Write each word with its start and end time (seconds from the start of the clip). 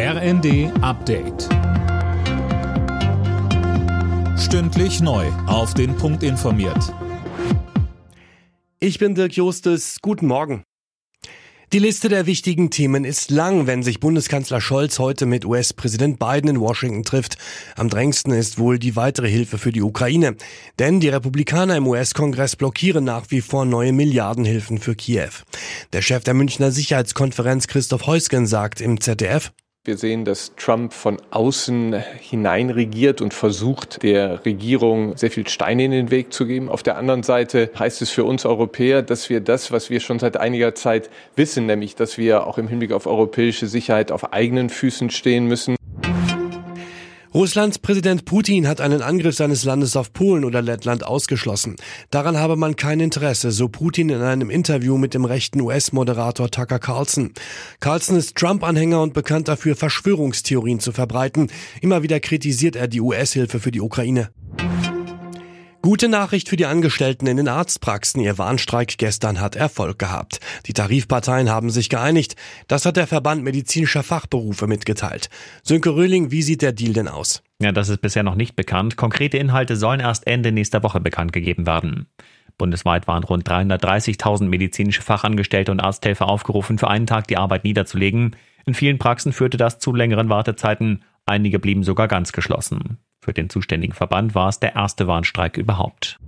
RND 0.00 0.70
Update. 0.80 1.48
Stündlich 4.38 5.00
neu. 5.00 5.26
Auf 5.48 5.74
den 5.74 5.96
Punkt 5.96 6.22
informiert. 6.22 6.94
Ich 8.78 9.00
bin 9.00 9.16
Dirk 9.16 9.32
Justes. 9.32 9.96
Guten 10.00 10.28
Morgen. 10.28 10.62
Die 11.72 11.80
Liste 11.80 12.08
der 12.08 12.26
wichtigen 12.26 12.70
Themen 12.70 13.04
ist 13.04 13.32
lang, 13.32 13.66
wenn 13.66 13.82
sich 13.82 13.98
Bundeskanzler 13.98 14.60
Scholz 14.60 15.00
heute 15.00 15.26
mit 15.26 15.44
US-Präsident 15.44 16.20
Biden 16.20 16.48
in 16.48 16.60
Washington 16.60 17.02
trifft. 17.02 17.36
Am 17.74 17.88
drängendsten 17.88 18.32
ist 18.32 18.56
wohl 18.56 18.78
die 18.78 18.94
weitere 18.94 19.28
Hilfe 19.28 19.58
für 19.58 19.72
die 19.72 19.82
Ukraine. 19.82 20.36
Denn 20.78 21.00
die 21.00 21.08
Republikaner 21.08 21.76
im 21.76 21.88
US-Kongress 21.88 22.54
blockieren 22.54 23.02
nach 23.02 23.32
wie 23.32 23.40
vor 23.40 23.64
neue 23.64 23.92
Milliardenhilfen 23.92 24.78
für 24.78 24.94
Kiew. 24.94 25.32
Der 25.92 26.02
Chef 26.02 26.22
der 26.22 26.34
Münchner 26.34 26.70
Sicherheitskonferenz 26.70 27.66
Christoph 27.66 28.06
Heusgen 28.06 28.46
sagt 28.46 28.80
im 28.80 29.00
ZDF, 29.00 29.50
wir 29.88 29.96
sehen, 29.96 30.24
dass 30.24 30.52
Trump 30.54 30.92
von 30.92 31.16
außen 31.30 31.94
hinein 32.20 32.70
regiert 32.70 33.20
und 33.20 33.34
versucht, 33.34 34.02
der 34.04 34.44
Regierung 34.44 35.16
sehr 35.16 35.30
viel 35.32 35.48
Steine 35.48 35.86
in 35.86 35.90
den 35.90 36.10
Weg 36.12 36.32
zu 36.32 36.46
geben. 36.46 36.68
Auf 36.68 36.84
der 36.84 36.96
anderen 36.96 37.24
Seite 37.24 37.70
heißt 37.76 38.02
es 38.02 38.10
für 38.10 38.24
uns 38.24 38.46
Europäer, 38.46 39.02
dass 39.02 39.30
wir 39.30 39.40
das, 39.40 39.72
was 39.72 39.90
wir 39.90 39.98
schon 39.98 40.20
seit 40.20 40.36
einiger 40.36 40.74
Zeit 40.76 41.10
wissen, 41.34 41.66
nämlich, 41.66 41.96
dass 41.96 42.18
wir 42.18 42.46
auch 42.46 42.58
im 42.58 42.68
Hinblick 42.68 42.92
auf 42.92 43.06
europäische 43.06 43.66
Sicherheit 43.66 44.12
auf 44.12 44.32
eigenen 44.32 44.68
Füßen 44.68 45.10
stehen 45.10 45.46
müssen. 45.46 45.77
Russlands 47.34 47.78
Präsident 47.78 48.24
Putin 48.24 48.66
hat 48.66 48.80
einen 48.80 49.02
Angriff 49.02 49.36
seines 49.36 49.62
Landes 49.64 49.96
auf 49.96 50.14
Polen 50.14 50.46
oder 50.46 50.62
Lettland 50.62 51.04
ausgeschlossen. 51.04 51.76
Daran 52.10 52.38
habe 52.38 52.56
man 52.56 52.74
kein 52.74 53.00
Interesse, 53.00 53.52
so 53.52 53.68
Putin 53.68 54.08
in 54.08 54.22
einem 54.22 54.48
Interview 54.48 54.96
mit 54.96 55.12
dem 55.12 55.26
rechten 55.26 55.60
US-Moderator 55.60 56.50
Tucker 56.50 56.78
Carlson. 56.78 57.34
Carlson 57.80 58.16
ist 58.16 58.34
Trump-Anhänger 58.36 59.02
und 59.02 59.12
bekannt 59.12 59.46
dafür, 59.46 59.76
Verschwörungstheorien 59.76 60.80
zu 60.80 60.90
verbreiten. 60.92 61.50
Immer 61.82 62.02
wieder 62.02 62.18
kritisiert 62.18 62.76
er 62.76 62.88
die 62.88 63.02
US-Hilfe 63.02 63.60
für 63.60 63.72
die 63.72 63.82
Ukraine. 63.82 64.30
Gute 65.80 66.08
Nachricht 66.08 66.48
für 66.48 66.56
die 66.56 66.66
Angestellten 66.66 67.28
in 67.28 67.36
den 67.36 67.46
Arztpraxen. 67.46 68.20
Ihr 68.20 68.36
Warnstreik 68.36 68.98
gestern 68.98 69.40
hat 69.40 69.54
Erfolg 69.54 69.98
gehabt. 69.98 70.40
Die 70.66 70.72
Tarifparteien 70.72 71.48
haben 71.48 71.70
sich 71.70 71.88
geeinigt. 71.88 72.34
Das 72.66 72.84
hat 72.84 72.96
der 72.96 73.06
Verband 73.06 73.44
medizinischer 73.44 74.02
Fachberufe 74.02 74.66
mitgeteilt. 74.66 75.30
Sönke 75.62 75.94
Röhling, 75.94 76.32
wie 76.32 76.42
sieht 76.42 76.62
der 76.62 76.72
Deal 76.72 76.92
denn 76.94 77.06
aus? 77.06 77.42
Ja, 77.62 77.70
das 77.70 77.88
ist 77.88 78.00
bisher 78.00 78.24
noch 78.24 78.34
nicht 78.34 78.56
bekannt. 78.56 78.96
Konkrete 78.96 79.38
Inhalte 79.38 79.76
sollen 79.76 80.00
erst 80.00 80.26
Ende 80.26 80.50
nächster 80.50 80.82
Woche 80.82 81.00
bekannt 81.00 81.32
gegeben 81.32 81.64
werden. 81.64 82.08
Bundesweit 82.58 83.06
waren 83.06 83.22
rund 83.22 83.48
330.000 83.48 84.46
medizinische 84.46 85.02
Fachangestellte 85.02 85.70
und 85.70 85.80
Arzthelfer 85.80 86.28
aufgerufen, 86.28 86.78
für 86.78 86.88
einen 86.88 87.06
Tag 87.06 87.28
die 87.28 87.36
Arbeit 87.36 87.62
niederzulegen. 87.62 88.34
In 88.66 88.74
vielen 88.74 88.98
Praxen 88.98 89.32
führte 89.32 89.56
das 89.56 89.78
zu 89.78 89.94
längeren 89.94 90.28
Wartezeiten. 90.28 91.04
Einige 91.24 91.60
blieben 91.60 91.84
sogar 91.84 92.08
ganz 92.08 92.32
geschlossen. 92.32 92.98
Für 93.28 93.34
den 93.34 93.50
zuständigen 93.50 93.94
Verband 93.94 94.34
war 94.34 94.48
es 94.48 94.58
der 94.58 94.74
erste 94.74 95.06
Warnstreik 95.06 95.58
überhaupt. 95.58 96.18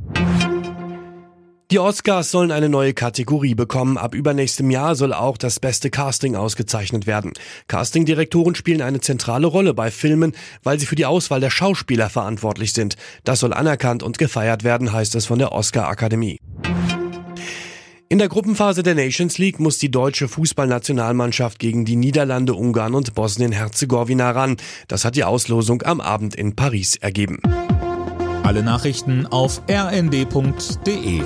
Die 1.70 1.78
Oscars 1.78 2.30
sollen 2.30 2.50
eine 2.50 2.68
neue 2.68 2.92
Kategorie 2.92 3.54
bekommen. 3.54 3.96
Ab 3.96 4.14
übernächstem 4.14 4.70
Jahr 4.70 4.94
soll 4.94 5.14
auch 5.14 5.38
das 5.38 5.60
beste 5.60 5.88
Casting 5.88 6.36
ausgezeichnet 6.36 7.06
werden. 7.06 7.32
Castingdirektoren 7.68 8.54
spielen 8.54 8.82
eine 8.82 9.00
zentrale 9.00 9.46
Rolle 9.46 9.72
bei 9.72 9.90
Filmen, 9.90 10.34
weil 10.62 10.78
sie 10.78 10.84
für 10.84 10.94
die 10.94 11.06
Auswahl 11.06 11.40
der 11.40 11.48
Schauspieler 11.48 12.10
verantwortlich 12.10 12.74
sind. 12.74 12.96
Das 13.24 13.40
soll 13.40 13.54
anerkannt 13.54 14.02
und 14.02 14.18
gefeiert 14.18 14.62
werden, 14.62 14.92
heißt 14.92 15.14
es 15.14 15.24
von 15.24 15.38
der 15.38 15.52
Oscar 15.52 15.88
Akademie. 15.88 16.39
In 18.12 18.18
der 18.18 18.28
Gruppenphase 18.28 18.82
der 18.82 18.96
Nations 18.96 19.38
League 19.38 19.60
muss 19.60 19.78
die 19.78 19.88
deutsche 19.88 20.26
Fußballnationalmannschaft 20.26 21.60
gegen 21.60 21.84
die 21.84 21.94
Niederlande, 21.94 22.54
Ungarn 22.54 22.96
und 22.96 23.14
Bosnien-Herzegowina 23.14 24.32
ran. 24.32 24.56
Das 24.88 25.04
hat 25.04 25.14
die 25.14 25.22
Auslosung 25.22 25.82
am 25.82 26.00
Abend 26.00 26.34
in 26.34 26.56
Paris 26.56 26.96
ergeben. 26.96 27.40
Alle 28.42 28.64
Nachrichten 28.64 29.26
auf 29.26 29.62
rnd.de 29.70 31.22